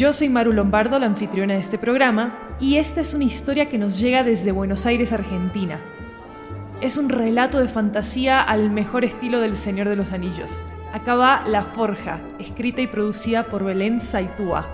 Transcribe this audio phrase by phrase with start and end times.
[0.00, 3.76] Yo soy Maru Lombardo, la anfitriona de este programa, y esta es una historia que
[3.76, 5.78] nos llega desde Buenos Aires, Argentina.
[6.80, 10.64] Es un relato de fantasía al mejor estilo del Señor de los Anillos.
[10.94, 14.66] Acá va La Forja, escrita y producida por Belén Saitúa.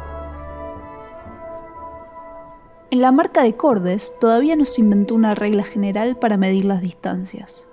[2.92, 6.80] En la marca de Cordes todavía no se inventó una regla general para medir las
[6.83, 7.68] distancias.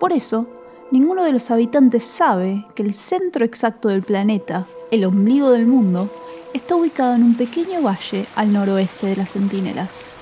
[0.00, 0.48] Por eso,
[0.90, 6.10] ninguno de los habitantes sabe que el centro exacto del planeta, el ombligo del mundo,
[6.56, 10.12] está ubicado en un pequeño valle al noroeste de las Centinelas.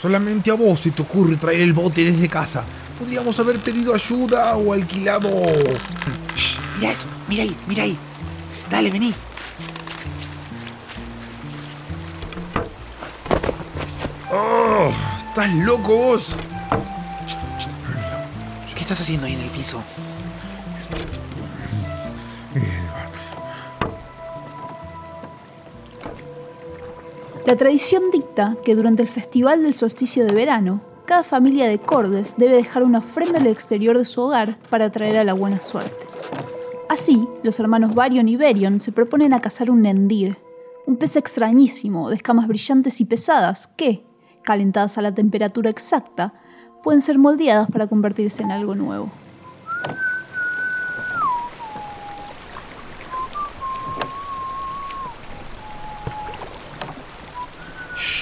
[0.00, 2.64] Solamente a vos se te ocurre traer el bote desde casa.
[2.98, 5.30] Podríamos haber pedido ayuda o alquilado.
[6.78, 7.96] mira eso, mira ahí, mira ahí.
[8.70, 9.14] Dale, vení.
[14.32, 14.90] Oh,
[15.28, 16.36] ¿Estás loco vos?
[18.74, 19.82] ¿Qué estás haciendo ahí en el piso?
[27.46, 32.36] La tradición dicta que durante el festival del solsticio de verano, cada familia de Cordes
[32.38, 36.06] debe dejar una ofrenda al exterior de su hogar para atraer a la buena suerte.
[36.88, 40.38] Así, los hermanos Varion y Berion se proponen a cazar un nendir,
[40.86, 44.06] un pez extrañísimo, de escamas brillantes y pesadas que,
[44.42, 46.32] calentadas a la temperatura exacta,
[46.82, 49.10] pueden ser moldeadas para convertirse en algo nuevo.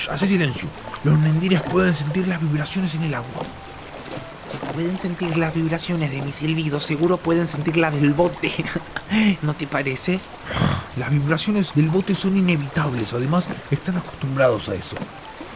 [0.08, 0.68] Hace silencio.
[1.04, 3.44] Los nendires pueden sentir las vibraciones en el agua.
[4.50, 8.52] Si pueden sentir las vibraciones de mi silbido, seguro pueden sentir las del bote.
[9.42, 10.20] ¿No te parece?
[10.96, 14.96] Las vibraciones del bote son inevitables, además están acostumbrados a eso.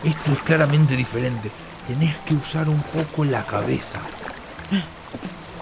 [0.03, 1.51] Esto es claramente diferente.
[1.87, 4.01] Tenés que usar un poco la cabeza.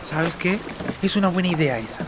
[0.05, 0.59] ¿Sabes qué?
[1.03, 2.06] Es una buena idea esa.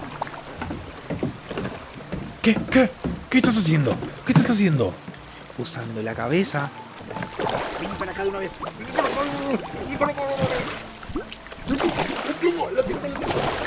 [2.42, 2.54] ¿Qué?
[2.70, 2.90] ¿Qué?
[3.30, 3.96] ¿Qué estás haciendo?
[4.24, 4.94] ¿Qué estás haciendo?
[5.58, 6.70] Usando la cabeza.
[7.80, 8.50] Ven para acá de una vez.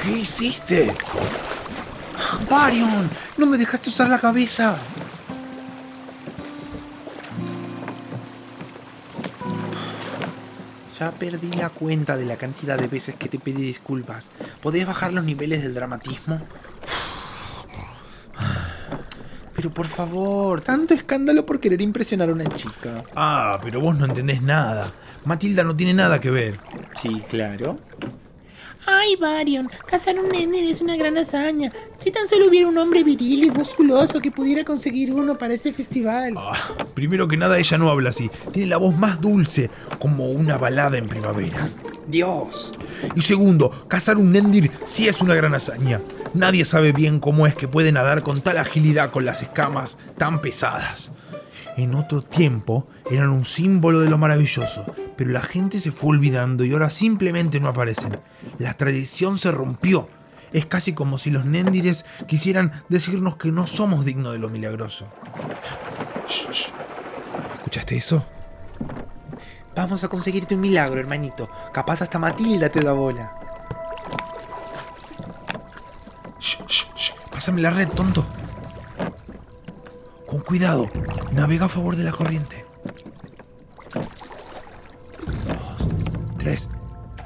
[0.03, 0.93] ¿Qué hiciste?
[2.49, 4.77] Varion, no me dejaste usar la cabeza.
[10.99, 14.25] Ya perdí la cuenta de la cantidad de veces que te pedí disculpas.
[14.61, 16.41] ¿Podés bajar los niveles del dramatismo?
[19.59, 23.03] Pero por favor, tanto escándalo por querer impresionar a una chica.
[23.13, 24.93] Ah, pero vos no entendés nada.
[25.25, 26.57] Matilda no tiene nada que ver.
[26.95, 27.75] Sí, claro.
[28.85, 31.73] Ay, Varion, cazar un nene es una gran hazaña.
[32.01, 35.73] Si tan solo hubiera un hombre viril y musculoso que pudiera conseguir uno para este
[35.73, 36.35] festival.
[36.37, 36.53] Ah,
[36.93, 38.31] primero que nada, ella no habla así.
[38.53, 41.67] Tiene la voz más dulce, como una balada en primavera.
[42.09, 42.71] Dios.
[43.15, 46.01] Y segundo, cazar un Nendir sí es una gran hazaña.
[46.33, 50.41] Nadie sabe bien cómo es que puede nadar con tal agilidad con las escamas tan
[50.41, 51.11] pesadas.
[51.77, 56.65] En otro tiempo eran un símbolo de lo maravilloso, pero la gente se fue olvidando
[56.65, 58.19] y ahora simplemente no aparecen.
[58.57, 60.09] La tradición se rompió.
[60.51, 65.05] Es casi como si los Néndires quisieran decirnos que no somos dignos de lo milagroso.
[67.55, 68.25] ¿Escuchaste eso?
[69.75, 71.49] Vamos a conseguirte un milagro, hermanito.
[71.71, 73.35] Capaz hasta Matilda te da bola.
[77.31, 78.25] Pásame la red, tonto.
[80.27, 80.89] Con cuidado.
[81.31, 82.65] Navega a favor de la corriente.
[85.47, 85.87] Dos,
[86.37, 86.67] tres.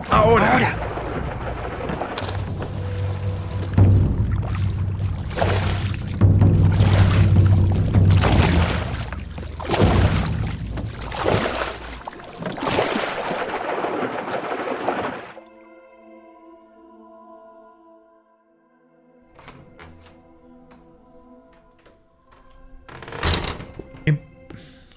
[0.09, 0.53] ¡Ahora!
[0.53, 0.82] ¡Ahora!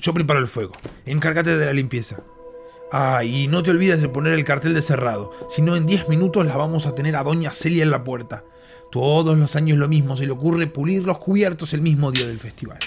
[0.07, 0.71] Yo preparo el fuego.
[1.05, 2.21] Encárgate de la limpieza.
[2.93, 5.33] Ah, y no te olvides de poner el cartel de cerrado.
[5.51, 8.45] Si no, en 10 minutos la vamos a tener a Doña Celia en la puerta.
[8.93, 12.39] Todos los años lo mismo, se le ocurre pulir los cubiertos el mismo día del
[12.39, 12.79] festival.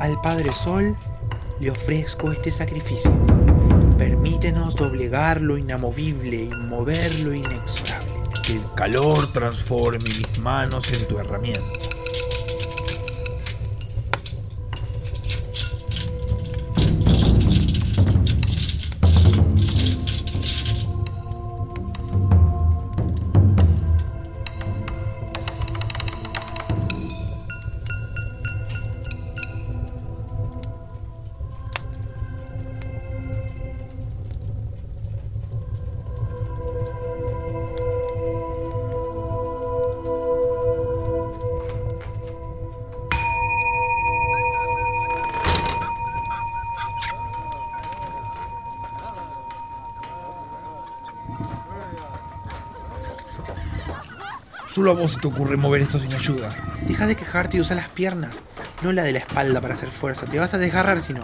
[0.00, 0.96] Al Padre Sol
[1.60, 3.39] le ofrezco este sacrificio.
[4.00, 8.22] Permítenos doblegar lo inamovible y mover lo inexorable.
[8.46, 11.99] Que el calor transforme mis manos en tu herramienta.
[54.72, 56.54] Solo a vos se te ocurre mover esto sin ayuda.
[56.86, 58.40] Deja de quejarte y usa las piernas,
[58.82, 60.26] no la de la espalda para hacer fuerza.
[60.26, 61.22] Te vas a desgarrar si no.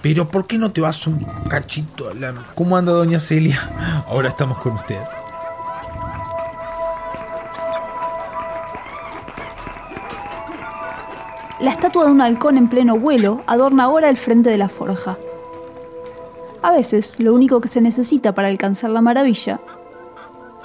[0.00, 2.34] Pero ¿por qué no te vas un cachito a la...
[2.54, 3.58] ¿Cómo anda doña Celia?
[4.06, 5.00] Ahora estamos con usted.
[11.58, 15.18] La estatua de un halcón en pleno vuelo adorna ahora el frente de la forja.
[16.62, 19.58] A veces, lo único que se necesita para alcanzar la maravilla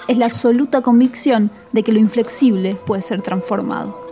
[0.08, 4.04] es la absoluta convicción de que lo inflexible puede ser transformado.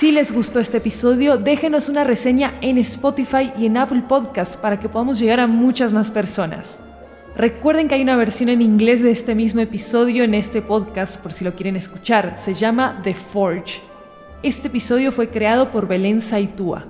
[0.00, 4.80] Si les gustó este episodio, déjenos una reseña en Spotify y en Apple Podcast para
[4.80, 6.80] que podamos llegar a muchas más personas.
[7.36, 11.32] Recuerden que hay una versión en inglés de este mismo episodio en este podcast por
[11.32, 12.36] si lo quieren escuchar.
[12.36, 13.80] Se llama The Forge.
[14.42, 16.86] Este episodio fue creado por Belén Saitúa.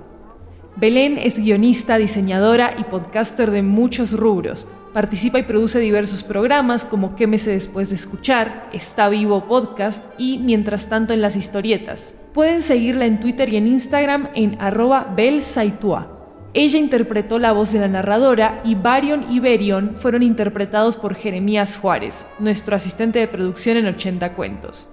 [0.75, 4.67] Belén es guionista, diseñadora y podcaster de muchos rubros.
[4.93, 10.89] Participa y produce diversos programas como Quémese después de escuchar, Está Vivo Podcast y Mientras
[10.89, 12.13] tanto en las historietas.
[12.33, 16.20] Pueden seguirla en Twitter y en Instagram en arroba belsaitua.
[16.53, 21.77] Ella interpretó la voz de la narradora y Barion y Berion fueron interpretados por Jeremías
[21.77, 24.89] Juárez, nuestro asistente de producción en 80 cuentos.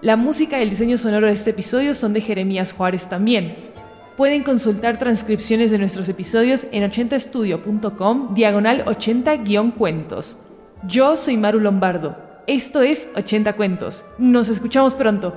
[0.00, 3.54] La música y el diseño sonoro de este episodio son de Jeremías Juárez también.
[4.16, 10.40] Pueden consultar transcripciones de nuestros episodios en 80estudio.com diagonal 80-cuentos.
[10.86, 12.16] Yo soy Maru Lombardo.
[12.46, 14.06] Esto es 80 cuentos.
[14.16, 15.34] Nos escuchamos pronto.